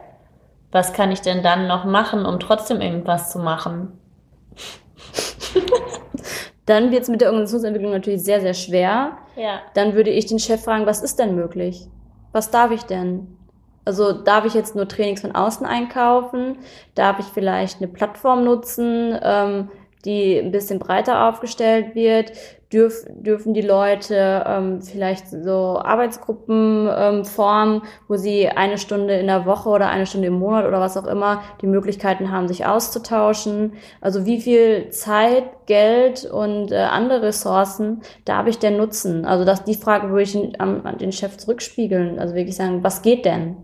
Was 0.71 0.93
kann 0.93 1.11
ich 1.11 1.21
denn 1.21 1.41
dann 1.41 1.67
noch 1.67 1.85
machen, 1.85 2.25
um 2.25 2.39
trotzdem 2.39 2.79
irgendwas 2.81 3.31
zu 3.31 3.39
machen? 3.39 3.99
dann 6.65 6.91
wird 6.91 7.03
es 7.03 7.09
mit 7.09 7.21
der 7.21 7.29
Organisationsentwicklung 7.29 7.91
natürlich 7.91 8.23
sehr, 8.23 8.41
sehr 8.41 8.53
schwer. 8.53 9.17
Ja. 9.35 9.61
Dann 9.73 9.93
würde 9.93 10.09
ich 10.09 10.25
den 10.25 10.39
Chef 10.39 10.63
fragen, 10.63 10.85
was 10.85 11.01
ist 11.01 11.19
denn 11.19 11.35
möglich? 11.35 11.87
Was 12.31 12.49
darf 12.49 12.71
ich 12.71 12.83
denn? 12.83 13.37
Also 13.85 14.11
darf 14.13 14.45
ich 14.45 14.55
jetzt 14.55 14.75
nur 14.75 14.87
Trainings 14.87 15.21
von 15.21 15.35
außen 15.35 15.65
einkaufen? 15.65 16.57
Darf 16.95 17.19
ich 17.19 17.25
vielleicht 17.25 17.77
eine 17.77 17.87
Plattform 17.87 18.43
nutzen, 18.43 19.17
ähm, 19.21 19.69
die 20.05 20.37
ein 20.37 20.51
bisschen 20.51 20.79
breiter 20.79 21.27
aufgestellt 21.27 21.95
wird? 21.95 22.31
Dürf, 22.73 23.05
dürfen 23.09 23.53
die 23.53 23.61
Leute 23.61 24.43
ähm, 24.47 24.81
vielleicht 24.81 25.29
so 25.29 25.79
Arbeitsgruppen 25.79 26.89
ähm, 26.91 27.23
formen, 27.23 27.83
wo 28.07 28.15
sie 28.15 28.49
eine 28.49 28.77
Stunde 28.77 29.15
in 29.15 29.27
der 29.27 29.45
Woche 29.45 29.69
oder 29.69 29.89
eine 29.89 30.05
Stunde 30.05 30.27
im 30.27 30.39
Monat 30.39 30.65
oder 30.65 30.79
was 30.79 30.97
auch 30.97 31.05
immer 31.05 31.41
die 31.61 31.67
Möglichkeiten 31.67 32.31
haben, 32.31 32.47
sich 32.47 32.65
auszutauschen? 32.65 33.73
Also 34.01 34.25
wie 34.25 34.41
viel 34.41 34.89
Zeit, 34.89 35.43
Geld 35.67 36.25
und 36.25 36.71
äh, 36.71 36.77
andere 36.77 37.21
Ressourcen 37.21 38.01
darf 38.25 38.47
ich 38.47 38.59
denn 38.59 38.77
nutzen? 38.77 39.25
Also 39.25 39.45
das, 39.45 39.63
die 39.63 39.75
Frage 39.75 40.09
würde 40.09 40.23
ich 40.23 40.59
an, 40.59 40.85
an 40.85 40.97
den 40.97 41.11
Chef 41.11 41.37
zurückspiegeln. 41.37 42.19
Also 42.19 42.35
wirklich 42.35 42.55
sagen, 42.55 42.83
was 42.83 43.01
geht 43.01 43.25
denn? 43.25 43.57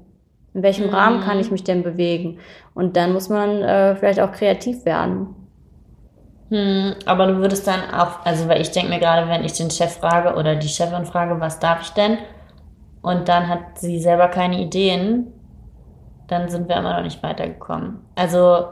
In 0.54 0.64
welchem 0.64 0.88
mhm. 0.88 0.94
Rahmen 0.94 1.22
kann 1.22 1.40
ich 1.40 1.52
mich 1.52 1.64
denn 1.64 1.84
bewegen? 1.84 2.40
Und 2.74 2.98
dann 2.98 3.14
muss 3.14 3.30
man 3.30 3.62
äh, 3.62 3.96
vielleicht 3.96 4.20
auch 4.20 4.32
kreativ 4.32 4.86
werden. 4.86 5.41
Hm, 6.52 6.96
aber 7.06 7.28
du 7.28 7.38
würdest 7.38 7.66
dann 7.66 7.94
auch, 7.94 8.26
also 8.26 8.50
weil 8.50 8.60
ich 8.60 8.72
denke 8.72 8.90
mir 8.90 9.00
gerade, 9.00 9.30
wenn 9.30 9.46
ich 9.46 9.54
den 9.54 9.72
Chef 9.72 9.98
frage 9.98 10.36
oder 10.38 10.58
die 10.58 10.68
Chefin 10.68 11.06
frage, 11.06 11.40
was 11.40 11.60
darf 11.60 11.82
ich 11.82 11.92
denn? 11.92 12.18
Und 13.02 13.30
dann 13.30 13.48
hat 13.48 13.80
sie 13.80 14.00
selber 14.00 14.28
keine 14.28 14.60
Ideen, 14.60 15.28
dann 16.28 16.50
sind 16.50 16.68
wir 16.68 16.76
immer 16.76 16.98
noch 16.98 17.04
nicht 17.04 17.24
weitergekommen. 17.24 18.02
Also 18.16 18.66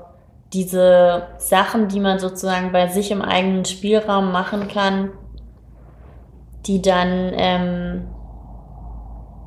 diese 0.51 1.27
Sachen, 1.38 1.88
die 1.88 2.01
man 2.01 2.19
sozusagen 2.19 2.74
bei 2.74 2.88
sich 2.88 3.12
im 3.12 3.21
eigenen 3.21 3.63
Spielraum 3.63 4.33
machen 4.33 4.67
kann, 4.67 5.12
die 6.65 6.81
dann 6.81 7.31
ähm, 7.33 8.07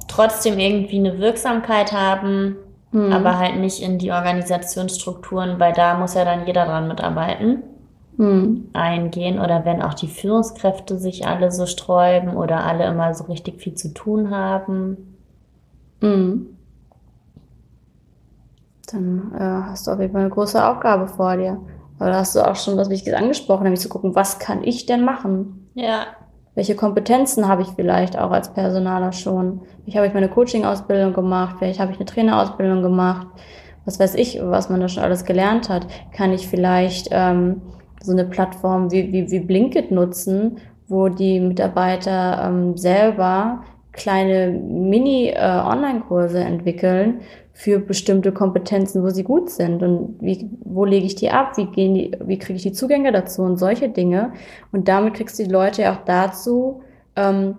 trotzdem 0.08 0.58
irgendwie 0.58 0.98
eine 0.98 1.18
Wirksamkeit 1.18 1.92
haben, 1.92 2.56
mhm. 2.92 3.12
aber 3.12 3.38
halt 3.38 3.56
nicht 3.56 3.82
in 3.82 3.98
die 3.98 4.10
Organisationsstrukturen, 4.10 5.60
weil 5.60 5.74
da 5.74 5.98
muss 5.98 6.14
ja 6.14 6.24
dann 6.24 6.46
jeder 6.46 6.64
dran 6.64 6.88
mitarbeiten, 6.88 7.62
mhm. 8.22 8.68
eingehen. 8.72 9.38
Oder 9.38 9.64
wenn 9.64 9.82
auch 9.82 9.94
die 9.94 10.08
Führungskräfte 10.08 10.98
sich 10.98 11.26
alle 11.26 11.50
so 11.50 11.66
sträuben 11.66 12.36
oder 12.36 12.64
alle 12.64 12.86
immer 12.86 13.12
so 13.14 13.24
richtig 13.24 13.60
viel 13.60 13.74
zu 13.74 13.92
tun 13.92 14.30
haben. 14.30 15.18
Mhm. 16.00 16.56
Dann 18.90 19.32
äh, 19.34 19.70
hast 19.70 19.86
du 19.86 19.90
auf 19.90 20.00
jeden 20.00 20.12
Fall 20.12 20.22
eine 20.22 20.30
große 20.30 20.64
Aufgabe 20.64 21.08
vor 21.08 21.36
dir. 21.36 21.58
Aber 21.98 22.10
da 22.10 22.16
hast 22.18 22.34
du 22.34 22.40
auch 22.40 22.56
schon 22.56 22.76
was 22.76 22.90
Wichtiges 22.90 23.18
angesprochen, 23.18 23.62
nämlich 23.64 23.80
zu 23.80 23.88
gucken, 23.88 24.14
was 24.14 24.38
kann 24.38 24.64
ich 24.64 24.86
denn 24.86 25.04
machen? 25.04 25.70
Ja. 25.74 26.06
Welche 26.54 26.76
Kompetenzen 26.76 27.48
habe 27.48 27.62
ich 27.62 27.68
vielleicht 27.68 28.18
auch 28.18 28.30
als 28.30 28.52
Personaler 28.52 29.12
schon? 29.12 29.62
Vielleicht 29.82 29.96
habe 29.96 30.06
ich 30.06 30.14
meine 30.14 30.28
Coaching-Ausbildung 30.28 31.14
gemacht, 31.14 31.56
vielleicht 31.58 31.80
habe 31.80 31.92
ich 31.92 31.98
eine 31.98 32.04
Trainerausbildung 32.04 32.82
gemacht. 32.82 33.26
Was 33.84 33.98
weiß 33.98 34.14
ich, 34.16 34.40
was 34.42 34.68
man 34.68 34.80
da 34.80 34.88
schon 34.88 35.02
alles 35.02 35.24
gelernt 35.24 35.68
hat. 35.68 35.86
Kann 36.12 36.32
ich 36.32 36.46
vielleicht 36.46 37.08
ähm, 37.10 37.62
so 38.02 38.12
eine 38.12 38.24
Plattform 38.24 38.90
wie, 38.90 39.12
wie, 39.12 39.30
wie 39.30 39.40
Blinkit 39.40 39.90
nutzen, 39.90 40.58
wo 40.88 41.08
die 41.08 41.40
Mitarbeiter 41.40 42.44
ähm, 42.46 42.76
selber 42.76 43.62
kleine 43.92 44.50
Mini-Online-Kurse 44.50 46.38
äh, 46.38 46.44
entwickeln 46.44 47.20
für 47.52 47.78
bestimmte 47.78 48.32
Kompetenzen, 48.32 49.02
wo 49.02 49.10
sie 49.10 49.24
gut 49.24 49.50
sind 49.50 49.82
und 49.82 50.16
wie, 50.20 50.48
wo 50.64 50.84
lege 50.84 51.06
ich 51.06 51.14
die 51.14 51.30
ab, 51.30 51.56
wie 51.56 51.66
gehen 51.66 51.94
die, 51.94 52.12
wie 52.24 52.38
kriege 52.38 52.56
ich 52.56 52.62
die 52.62 52.72
Zugänge 52.72 53.12
dazu 53.12 53.42
und 53.42 53.58
solche 53.58 53.90
Dinge. 53.90 54.32
Und 54.72 54.88
damit 54.88 55.14
kriegst 55.14 55.38
du 55.38 55.44
die 55.44 55.50
Leute 55.50 55.92
auch 55.92 56.04
dazu, 56.06 56.82
ähm, 57.16 57.56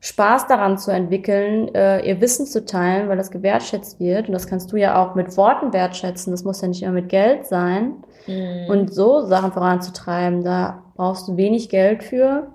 Spaß 0.00 0.46
daran 0.46 0.78
zu 0.78 0.92
entwickeln, 0.92 1.74
äh, 1.74 2.06
ihr 2.06 2.20
Wissen 2.20 2.46
zu 2.46 2.64
teilen, 2.64 3.08
weil 3.08 3.16
das 3.16 3.32
gewertschätzt 3.32 3.98
wird. 3.98 4.28
Und 4.28 4.32
das 4.32 4.46
kannst 4.46 4.70
du 4.70 4.76
ja 4.76 5.02
auch 5.02 5.16
mit 5.16 5.36
Worten 5.36 5.72
wertschätzen. 5.72 6.30
Das 6.30 6.44
muss 6.44 6.60
ja 6.60 6.68
nicht 6.68 6.82
immer 6.82 6.92
mit 6.92 7.08
Geld 7.08 7.46
sein. 7.46 7.94
Mhm. 8.28 8.70
Und 8.70 8.94
so 8.94 9.26
Sachen 9.26 9.52
voranzutreiben, 9.52 10.44
da 10.44 10.84
brauchst 10.94 11.26
du 11.26 11.36
wenig 11.36 11.68
Geld 11.68 12.04
für 12.04 12.48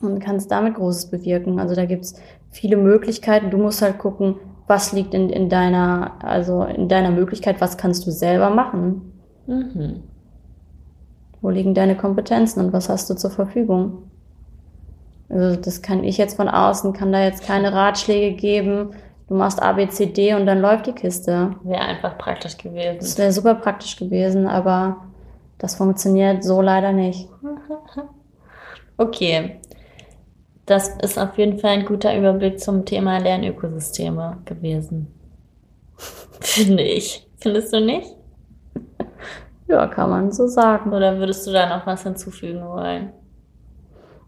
und 0.00 0.18
kannst 0.18 0.50
damit 0.50 0.74
Großes 0.74 1.10
bewirken. 1.10 1.60
Also 1.60 1.76
da 1.76 1.84
gibt's 1.84 2.14
viele 2.50 2.76
Möglichkeiten. 2.76 3.50
Du 3.50 3.58
musst 3.58 3.80
halt 3.80 3.98
gucken, 3.98 4.36
was 4.66 4.92
liegt 4.92 5.14
in, 5.14 5.30
in 5.30 5.48
deiner, 5.48 6.12
also 6.24 6.64
in 6.64 6.88
deiner 6.88 7.10
Möglichkeit, 7.10 7.60
was 7.60 7.76
kannst 7.76 8.04
du 8.06 8.10
selber 8.10 8.50
machen? 8.50 9.12
Mhm. 9.46 10.02
Wo 11.40 11.50
liegen 11.50 11.74
deine 11.74 11.96
Kompetenzen 11.96 12.64
und 12.64 12.72
was 12.72 12.88
hast 12.88 13.08
du 13.10 13.14
zur 13.14 13.30
Verfügung? 13.30 14.10
Also 15.32 15.56
das 15.58 15.80
kann 15.80 16.04
ich 16.04 16.18
jetzt 16.18 16.36
von 16.36 16.48
außen, 16.48 16.92
kann 16.92 17.10
da 17.10 17.24
jetzt 17.24 17.46
keine 17.46 17.72
Ratschläge 17.72 18.36
geben. 18.36 18.90
Du 19.28 19.34
machst 19.34 19.62
A, 19.62 19.72
B, 19.72 19.88
C, 19.88 20.06
D 20.06 20.34
und 20.34 20.44
dann 20.44 20.60
läuft 20.60 20.86
die 20.86 20.92
Kiste. 20.92 21.56
Wäre 21.62 21.80
einfach 21.80 22.18
praktisch 22.18 22.58
gewesen. 22.58 22.98
Das 23.00 23.16
wäre 23.16 23.32
super 23.32 23.54
praktisch 23.54 23.96
gewesen, 23.96 24.46
aber 24.46 24.98
das 25.56 25.76
funktioniert 25.76 26.44
so 26.44 26.60
leider 26.60 26.92
nicht. 26.92 27.28
Okay, 28.98 29.58
das 30.66 30.90
ist 31.00 31.18
auf 31.18 31.36
jeden 31.36 31.58
Fall 31.58 31.70
ein 31.70 31.86
guter 31.86 32.16
Überblick 32.16 32.60
zum 32.60 32.84
Thema 32.84 33.18
Lernökosysteme 33.18 34.38
gewesen. 34.44 35.12
Finde 36.40 36.82
ich. 36.82 37.26
Findest 37.38 37.72
du 37.72 37.80
nicht? 37.80 38.14
Ja, 39.66 39.86
kann 39.86 40.10
man 40.10 40.30
so 40.30 40.46
sagen. 40.46 40.92
Oder 40.92 41.18
würdest 41.18 41.46
du 41.46 41.52
da 41.52 41.68
noch 41.68 41.86
was 41.86 42.02
hinzufügen 42.02 42.62
wollen? 42.64 43.12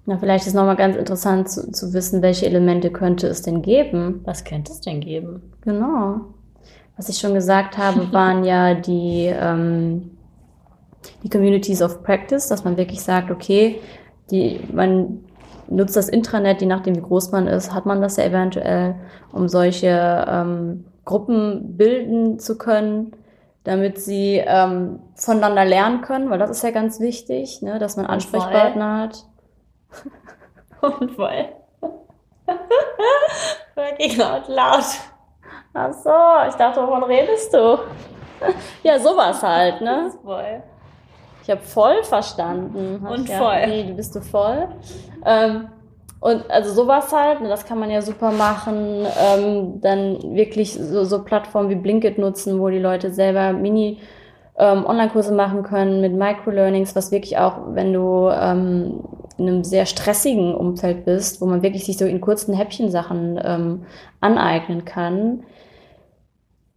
Na, 0.06 0.18
vielleicht 0.18 0.46
ist 0.46 0.54
nochmal 0.54 0.76
ganz 0.76 0.96
interessant 0.96 1.48
zu, 1.48 1.72
zu, 1.72 1.94
wissen, 1.94 2.20
welche 2.20 2.44
Elemente 2.46 2.90
könnte 2.90 3.26
es 3.26 3.40
denn 3.40 3.62
geben. 3.62 4.20
Was 4.24 4.44
könnte 4.44 4.72
es 4.72 4.80
denn 4.80 5.00
geben? 5.00 5.52
Genau. 5.62 6.20
Was 6.96 7.08
ich 7.08 7.18
schon 7.18 7.34
gesagt 7.34 7.78
habe, 7.78 8.12
waren 8.12 8.44
ja 8.44 8.74
die, 8.74 9.32
ähm, 9.34 10.10
die 11.22 11.30
Communities 11.30 11.80
of 11.80 12.02
Practice, 12.02 12.48
dass 12.48 12.64
man 12.64 12.76
wirklich 12.76 13.00
sagt, 13.00 13.30
okay, 13.30 13.80
die, 14.30 14.60
man 14.72 15.24
nutzt 15.68 15.96
das 15.96 16.10
Intranet, 16.10 16.60
je 16.60 16.66
nachdem 16.66 16.96
wie 16.96 17.00
groß 17.00 17.32
man 17.32 17.46
ist, 17.46 17.72
hat 17.72 17.86
man 17.86 18.02
das 18.02 18.16
ja 18.16 18.24
eventuell, 18.24 18.96
um 19.32 19.48
solche 19.48 20.26
ähm, 20.28 20.84
Gruppen 21.06 21.76
bilden 21.76 22.38
zu 22.38 22.58
können, 22.58 23.12
damit 23.64 23.98
sie 23.98 24.42
ähm, 24.44 25.00
voneinander 25.14 25.64
lernen 25.64 26.02
können, 26.02 26.28
weil 26.28 26.38
das 26.38 26.50
ist 26.50 26.62
ja 26.62 26.70
ganz 26.70 27.00
wichtig, 27.00 27.62
ne, 27.62 27.78
dass 27.78 27.96
man 27.96 28.04
Ansprechpartner 28.04 28.98
hat. 28.98 29.24
Und 30.80 31.12
voll. 31.12 31.48
Wirklich 33.74 34.16
laut, 34.16 34.48
laut. 34.48 34.84
Ach 35.72 35.92
so, 35.92 36.48
ich 36.48 36.54
dachte, 36.54 36.82
wovon 36.82 37.04
redest 37.04 37.52
du? 37.52 37.78
ja, 38.82 38.98
sowas 38.98 39.42
halt, 39.42 39.80
ne? 39.80 40.10
Voll. 40.22 40.62
Ich 41.42 41.50
habe 41.50 41.60
voll 41.60 42.02
verstanden. 42.04 43.06
Und 43.06 43.28
ja, 43.28 43.38
voll. 43.38 43.66
Nee, 43.66 43.84
du 43.84 43.94
bist 43.94 44.14
du 44.14 44.20
voll. 44.20 44.68
Ähm, 45.24 45.68
und 46.20 46.50
also 46.50 46.72
sowas 46.72 47.12
halt, 47.12 47.42
ne, 47.42 47.48
das 47.48 47.66
kann 47.66 47.78
man 47.78 47.90
ja 47.90 48.00
super 48.00 48.30
machen. 48.30 49.06
Ähm, 49.20 49.80
dann 49.82 50.34
wirklich 50.34 50.72
so, 50.72 51.04
so 51.04 51.22
Plattformen 51.22 51.68
wie 51.68 51.74
Blinkit 51.74 52.16
nutzen, 52.16 52.60
wo 52.60 52.70
die 52.70 52.78
Leute 52.78 53.12
selber 53.12 53.52
Mini 53.52 54.00
ähm, 54.56 54.86
Online-Kurse 54.86 55.34
machen 55.34 55.64
können 55.64 56.00
mit 56.00 56.14
Microlearnings, 56.14 56.96
was 56.96 57.12
wirklich 57.12 57.36
auch, 57.36 57.58
wenn 57.74 57.92
du 57.92 58.30
ähm, 58.30 59.00
in 59.38 59.48
einem 59.48 59.64
sehr 59.64 59.86
stressigen 59.86 60.54
Umfeld 60.54 61.04
bist, 61.04 61.40
wo 61.40 61.46
man 61.46 61.62
wirklich 61.62 61.84
sich 61.84 61.98
so 61.98 62.04
in 62.04 62.20
kurzen 62.20 62.54
Häppchen 62.54 62.90
Sachen 62.90 63.40
ähm, 63.42 63.82
aneignen 64.20 64.84
kann, 64.84 65.42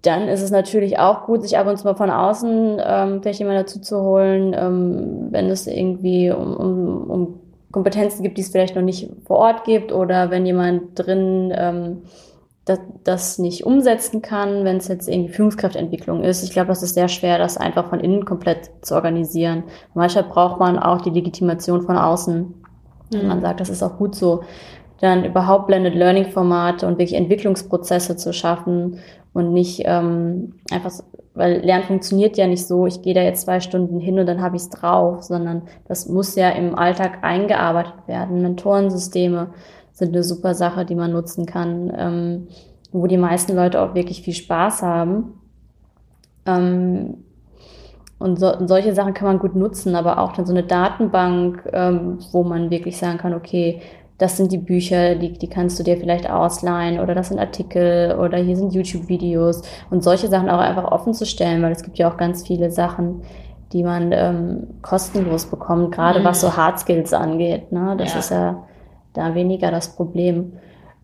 dann 0.01 0.27
ist 0.27 0.41
es 0.41 0.51
natürlich 0.51 0.99
auch 0.99 1.25
gut, 1.25 1.41
sich 1.41 1.57
ab 1.57 1.67
und 1.67 1.77
zu 1.77 1.85
mal 1.85 1.95
von 1.95 2.09
außen 2.09 2.81
ähm, 2.83 3.21
vielleicht 3.21 3.39
jemand 3.39 3.59
dazu 3.59 3.79
zu 3.79 4.01
holen, 4.01 4.55
ähm, 4.57 5.27
wenn 5.31 5.49
es 5.49 5.67
irgendwie 5.67 6.31
um, 6.31 6.55
um, 6.55 7.09
um 7.09 7.39
Kompetenzen 7.71 8.23
gibt, 8.23 8.37
die 8.37 8.41
es 8.41 8.49
vielleicht 8.49 8.75
noch 8.75 8.83
nicht 8.83 9.09
vor 9.25 9.37
Ort 9.37 9.63
gibt 9.63 9.91
oder 9.91 10.31
wenn 10.31 10.45
jemand 10.45 10.97
drin 10.97 11.53
ähm, 11.55 12.03
das, 12.67 12.79
das 13.03 13.39
nicht 13.39 13.65
umsetzen 13.65 14.21
kann, 14.21 14.65
wenn 14.65 14.77
es 14.77 14.89
jetzt 14.89 15.07
irgendwie 15.07 15.31
Führungskräfteentwicklung 15.31 16.23
ist. 16.23 16.43
Ich 16.43 16.51
glaube, 16.51 16.67
das 16.67 16.83
ist 16.83 16.95
sehr 16.95 17.07
schwer, 17.07 17.37
das 17.37 17.57
einfach 17.57 17.89
von 17.89 17.99
innen 17.99 18.25
komplett 18.25 18.69
zu 18.81 18.95
organisieren. 18.95 19.63
Manchmal 19.93 20.25
braucht 20.25 20.59
man 20.59 20.77
auch 20.77 21.01
die 21.01 21.09
Legitimation 21.09 21.81
von 21.81 21.97
außen. 21.97 22.53
Mhm. 23.13 23.27
Man 23.27 23.41
sagt, 23.41 23.61
das 23.61 23.69
ist 23.69 23.83
auch 23.83 23.97
gut 23.97 24.15
so. 24.15 24.41
Dann 24.99 25.23
überhaupt 25.23 25.67
Blended 25.67 25.95
Learning 25.95 26.25
Formate 26.25 26.85
und 26.85 26.93
wirklich 26.93 27.13
Entwicklungsprozesse 27.13 28.17
zu 28.17 28.33
schaffen 28.33 28.99
und 29.33 29.53
nicht 29.53 29.83
ähm, 29.85 30.55
einfach, 30.71 30.91
weil 31.35 31.61
Lernen 31.61 31.83
funktioniert 31.83 32.35
ja 32.35 32.47
nicht 32.47 32.65
so, 32.65 32.87
ich 32.87 33.01
gehe 33.03 33.13
da 33.13 33.21
jetzt 33.21 33.43
zwei 33.43 33.59
Stunden 33.59 33.99
hin 33.99 34.19
und 34.19 34.25
dann 34.25 34.41
habe 34.41 34.55
ich 34.55 34.63
es 34.63 34.69
drauf, 34.69 35.23
sondern 35.23 35.61
das 35.87 36.09
muss 36.09 36.35
ja 36.35 36.49
im 36.49 36.75
Alltag 36.75 37.19
eingearbeitet 37.21 38.07
werden. 38.07 38.41
Mentorensysteme 38.41 39.51
sind 39.97 40.13
eine 40.13 40.23
super 40.23 40.53
Sache, 40.53 40.85
die 40.85 40.95
man 40.95 41.11
nutzen 41.11 41.45
kann, 41.45 41.91
ähm, 41.97 42.47
wo 42.91 43.07
die 43.07 43.17
meisten 43.17 43.55
Leute 43.55 43.81
auch 43.81 43.95
wirklich 43.95 44.21
viel 44.21 44.35
Spaß 44.35 44.83
haben. 44.83 45.33
Ähm, 46.45 47.23
Und, 48.19 48.39
so, 48.39 48.51
solche 48.65 48.93
Sachen 48.93 49.13
kann 49.13 49.27
man 49.27 49.39
gut 49.39 49.55
nutzen, 49.55 49.95
aber 49.95 50.17
auch 50.17 50.33
dann 50.33 50.45
so 50.45 50.53
eine 50.53 50.63
Datenbank, 50.63 51.69
ähm, 51.71 52.17
wo 52.31 52.43
man 52.43 52.69
wirklich 52.71 52.97
sagen 52.97 53.19
kann, 53.19 53.33
okay, 53.33 53.81
das 54.17 54.37
sind 54.37 54.51
die 54.51 54.57
Bücher, 54.57 55.15
die, 55.15 55.33
die 55.33 55.47
kannst 55.47 55.77
du 55.77 55.83
dir 55.83 55.97
vielleicht 55.97 56.27
ausleihen 56.27 56.99
oder 56.99 57.13
das 57.13 57.27
sind 57.27 57.39
Artikel 57.39 58.15
oder 58.17 58.37
hier 58.37 58.55
sind 58.55 58.73
YouTube-Videos 58.73 59.61
und 59.91 60.03
solche 60.03 60.27
Sachen 60.27 60.49
auch 60.49 60.59
einfach 60.59 60.85
offen 60.91 61.13
zu 61.13 61.25
stellen, 61.27 61.61
weil 61.61 61.71
es 61.71 61.83
gibt 61.83 61.99
ja 61.99 62.09
auch 62.09 62.17
ganz 62.17 62.41
viele 62.47 62.71
Sachen, 62.71 63.21
die 63.73 63.83
man 63.83 64.11
ähm, 64.11 64.67
kostenlos 64.81 65.45
bekommt, 65.45 65.91
gerade 65.91 66.21
mhm. 66.21 66.25
was 66.25 66.41
so 66.41 66.55
Hard 66.57 66.79
Skills 66.79 67.13
angeht. 67.13 67.71
Ne? 67.71 67.95
Das 67.97 68.13
ja. 68.13 68.19
ist 68.19 68.31
ja 68.31 68.66
da 69.17 69.35
weniger 69.35 69.71
das 69.71 69.95
Problem 69.95 70.53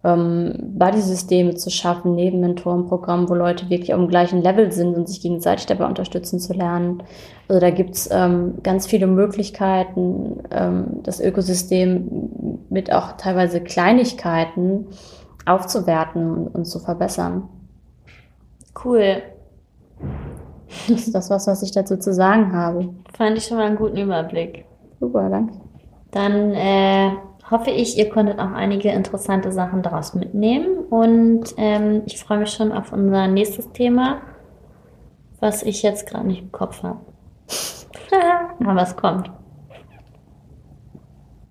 ähm, 0.03 0.53
Buddy-Systeme 0.77 1.55
zu 1.55 1.69
schaffen, 1.69 2.15
neben 2.15 2.41
Mentorenprogrammen, 2.41 3.29
wo 3.29 3.35
Leute 3.35 3.69
wirklich 3.69 3.93
auf 3.93 3.99
dem 3.99 4.09
gleichen 4.09 4.41
Level 4.41 4.71
sind 4.71 4.95
und 4.95 5.07
sich 5.07 5.21
gegenseitig 5.21 5.65
dabei 5.65 5.85
unterstützen 5.85 6.39
zu 6.39 6.53
lernen. 6.53 7.03
Also 7.47 7.61
da 7.61 7.69
gibt's 7.69 8.09
ähm, 8.11 8.55
ganz 8.63 8.85
viele 8.85 9.07
Möglichkeiten, 9.07 10.43
ähm, 10.51 10.99
das 11.03 11.19
Ökosystem 11.19 12.59
mit 12.69 12.91
auch 12.91 13.13
teilweise 13.13 13.61
Kleinigkeiten 13.61 14.87
aufzuwerten 15.45 16.31
und, 16.31 16.47
und 16.47 16.65
zu 16.65 16.79
verbessern. 16.79 17.47
Cool. 18.83 19.21
Das 20.87 21.01
ist 21.01 21.15
das, 21.15 21.29
was, 21.29 21.47
was 21.47 21.61
ich 21.63 21.71
dazu 21.71 21.97
zu 21.97 22.13
sagen 22.13 22.51
habe. 22.51 22.89
Fand 23.15 23.37
ich 23.37 23.45
schon 23.45 23.57
mal 23.57 23.67
einen 23.67 23.75
guten 23.75 23.97
Überblick. 23.97 24.65
Super, 24.99 25.29
danke. 25.29 25.53
Dann 26.11 26.53
äh, 26.53 27.11
hoffe 27.49 27.71
ich, 27.71 27.97
ihr 27.97 28.09
konntet 28.09 28.39
auch 28.39 28.51
einige 28.51 28.89
interessante 28.89 29.51
Sachen 29.51 29.81
daraus 29.81 30.13
mitnehmen. 30.13 30.77
Und 30.89 31.53
ähm, 31.57 32.03
ich 32.05 32.17
freue 32.17 32.39
mich 32.39 32.51
schon 32.51 32.71
auf 32.71 32.91
unser 32.93 33.27
nächstes 33.27 33.71
Thema, 33.71 34.21
was 35.39 35.63
ich 35.63 35.83
jetzt 35.83 36.07
gerade 36.07 36.27
nicht 36.27 36.41
im 36.41 36.51
Kopf 36.51 36.83
habe. 36.83 36.99
Aber 38.65 38.81
es 38.81 38.95
kommt. 38.95 39.31